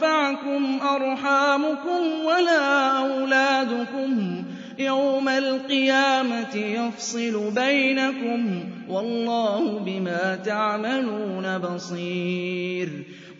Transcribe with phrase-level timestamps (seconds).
[0.00, 12.88] تَنفَعْكُمْ أَرْحَامُكُمْ وَلَا أَوْلَادُكُمْ ۚ يَوْمَ الْقِيَامَةِ يَفْصِلُ بَيْنَكُمْ ۚ وَاللَّهُ بِمَا تَعْمَلُونَ بَصِيرٌ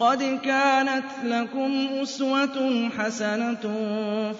[0.00, 3.62] قَدْ كَانَتْ لَكُمْ أُسْوَةٌ حَسَنَةٌ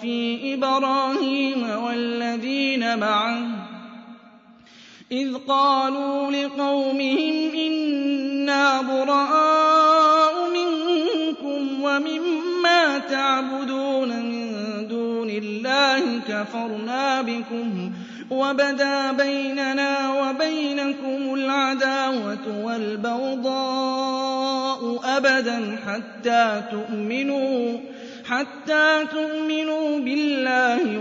[0.01, 3.45] فِي إِبْرَاهِيمَ وَالَّذِينَ مَعَهُ
[5.11, 10.00] إِذْ قَالُوا لِقَوْمِهِمْ إِنَّا بُرَآءُ
[11.95, 17.91] وَمِمَّا تَعْبُدُونَ مِن دُونِ اللَّهِ كَفَرْنَا بِكُمْ
[18.31, 27.77] وَبَدَا بَيْنَنَا وَبَيْنَكُمُ الْعَدَاوَةُ وَالْبَغْضَاءُ أَبَدًا حَتَّىٰ تُؤْمِنُوا
[28.25, 30.90] حَتَّىٰ تُؤْمِنُوا بِاللَّهِ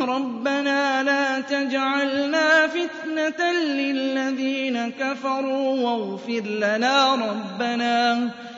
[0.00, 8.14] رَبَّنَا لَا تَجْعَلْنَا فِتْنَةً لِّلَّذِينَ كَفَرُوا وَاغْفِرْ لَنَا رَبَّنَا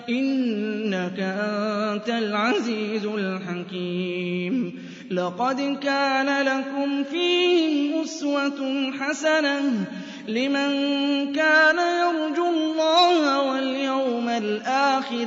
[0.09, 9.61] إِنَّكَ أَنتَ الْعَزِيزُ الْحَكِيمُ لَقَدْ كَانَ لَكُمْ فِيهِمْ أُسْوَةٌ حَسَنَةٌ
[10.28, 10.71] لِمَن
[11.34, 15.27] كَانَ يَرْجُو اللَّهَ وَالْيَوْمَ الْآخِرَ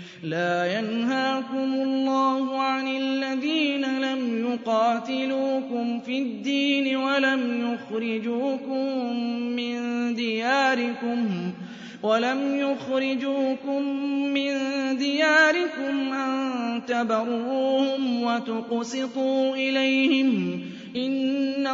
[0.23, 9.13] لا ينهاكم الله عن الذين لم يقاتلوكم في الدين ولم يخرجوكم
[9.55, 11.27] من دياركم
[12.03, 13.81] ولم يخرجوكم
[14.33, 14.51] من
[14.97, 16.41] دياركم أن
[16.87, 20.61] تبروهم وتقسطوا إليهم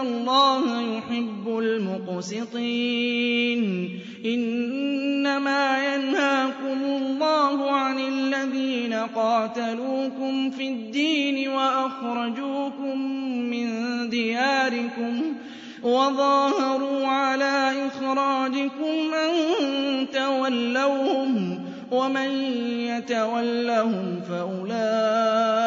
[0.01, 3.89] إِنَّ الله يحب المقسطين
[4.25, 13.01] إنما ينهاكم الله عن الذين قاتلوكم في الدين وأخرجوكم
[13.39, 13.69] من
[14.09, 15.21] دياركم
[15.83, 19.67] وظاهروا على إخراجكم أن
[20.13, 21.59] تولوهم
[21.91, 22.29] ومن
[22.85, 25.66] يتولهم فأولئك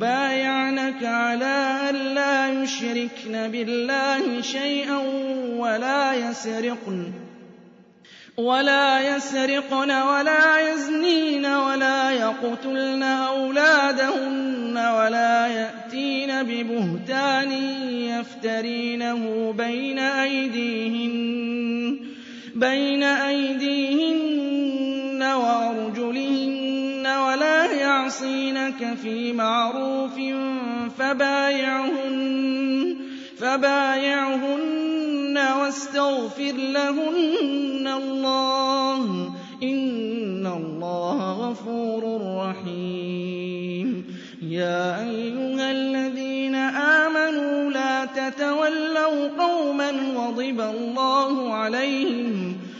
[0.00, 4.96] يُبَايِعْنَكَ عَلَىٰ أَلَّا يُشْرِكْنَ بِاللَّهِ شَيْئًا
[8.38, 17.52] وَلَا يَسْرِقْنَ وَلَا يَزْنِينَ وَلَا يَقْتُلْنَ أَوْلَادَهُنَّ وَلَا يَأْتِينَ بِبُهْتَانٍ
[17.92, 19.54] يَفْتَرِينَهُ
[22.64, 23.02] بَيْنَ
[23.36, 26.39] أَيْدِيهِنَّ وَأَرْجُلِهِنَّ
[28.10, 30.14] يعصينك في معروف
[30.98, 32.96] فبايعهن,
[33.38, 44.04] فبايعهن واستغفر لهن الله إن الله غفور رحيم
[44.48, 52.59] يا أيها الذين آمنوا لا تتولوا قوما غضب الله عليهم